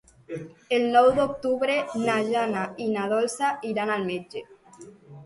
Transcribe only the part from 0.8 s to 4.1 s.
nou d'octubre na Jana i na Dolça iran al